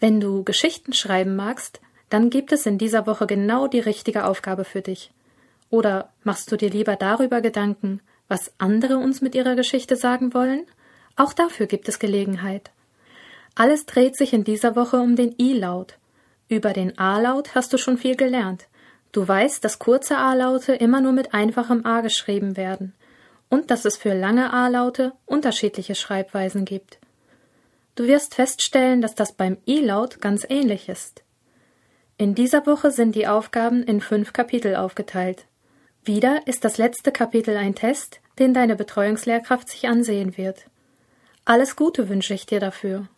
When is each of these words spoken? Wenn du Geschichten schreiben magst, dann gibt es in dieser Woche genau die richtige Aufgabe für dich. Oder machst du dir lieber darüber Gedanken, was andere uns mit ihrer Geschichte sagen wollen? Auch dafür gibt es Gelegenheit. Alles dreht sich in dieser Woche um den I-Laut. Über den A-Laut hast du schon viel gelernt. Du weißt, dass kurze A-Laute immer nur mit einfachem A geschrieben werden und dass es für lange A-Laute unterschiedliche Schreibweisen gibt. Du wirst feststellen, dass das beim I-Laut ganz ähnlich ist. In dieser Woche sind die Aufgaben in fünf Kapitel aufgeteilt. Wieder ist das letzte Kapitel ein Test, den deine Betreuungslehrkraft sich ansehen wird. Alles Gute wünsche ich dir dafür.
Wenn 0.00 0.20
du 0.20 0.44
Geschichten 0.44 0.92
schreiben 0.92 1.34
magst, 1.34 1.80
dann 2.08 2.30
gibt 2.30 2.52
es 2.52 2.66
in 2.66 2.78
dieser 2.78 3.06
Woche 3.06 3.26
genau 3.26 3.66
die 3.66 3.80
richtige 3.80 4.24
Aufgabe 4.24 4.64
für 4.64 4.80
dich. 4.80 5.10
Oder 5.70 6.12
machst 6.24 6.50
du 6.50 6.56
dir 6.56 6.70
lieber 6.70 6.96
darüber 6.96 7.40
Gedanken, 7.40 8.00
was 8.28 8.52
andere 8.58 8.98
uns 8.98 9.20
mit 9.20 9.34
ihrer 9.34 9.56
Geschichte 9.56 9.96
sagen 9.96 10.34
wollen? 10.34 10.66
Auch 11.16 11.32
dafür 11.32 11.66
gibt 11.66 11.88
es 11.88 11.98
Gelegenheit. 11.98 12.70
Alles 13.54 13.86
dreht 13.86 14.16
sich 14.16 14.32
in 14.32 14.44
dieser 14.44 14.76
Woche 14.76 14.98
um 14.98 15.16
den 15.16 15.34
I-Laut. 15.38 15.98
Über 16.48 16.72
den 16.72 16.96
A-Laut 16.98 17.54
hast 17.54 17.72
du 17.72 17.78
schon 17.78 17.98
viel 17.98 18.16
gelernt. 18.16 18.68
Du 19.12 19.26
weißt, 19.26 19.64
dass 19.64 19.78
kurze 19.78 20.16
A-Laute 20.16 20.74
immer 20.74 21.00
nur 21.00 21.12
mit 21.12 21.34
einfachem 21.34 21.84
A 21.84 22.02
geschrieben 22.02 22.56
werden 22.56 22.94
und 23.48 23.70
dass 23.70 23.84
es 23.84 23.96
für 23.96 24.14
lange 24.14 24.52
A-Laute 24.52 25.12
unterschiedliche 25.26 25.94
Schreibweisen 25.94 26.64
gibt. 26.64 26.98
Du 27.98 28.06
wirst 28.06 28.36
feststellen, 28.36 29.00
dass 29.00 29.16
das 29.16 29.32
beim 29.32 29.56
I-Laut 29.66 30.20
ganz 30.20 30.46
ähnlich 30.48 30.88
ist. 30.88 31.24
In 32.16 32.36
dieser 32.36 32.64
Woche 32.64 32.92
sind 32.92 33.16
die 33.16 33.26
Aufgaben 33.26 33.82
in 33.82 34.00
fünf 34.00 34.32
Kapitel 34.32 34.76
aufgeteilt. 34.76 35.46
Wieder 36.04 36.46
ist 36.46 36.64
das 36.64 36.78
letzte 36.78 37.10
Kapitel 37.10 37.56
ein 37.56 37.74
Test, 37.74 38.20
den 38.38 38.54
deine 38.54 38.76
Betreuungslehrkraft 38.76 39.68
sich 39.68 39.88
ansehen 39.88 40.36
wird. 40.36 40.66
Alles 41.44 41.74
Gute 41.74 42.08
wünsche 42.08 42.34
ich 42.34 42.46
dir 42.46 42.60
dafür. 42.60 43.08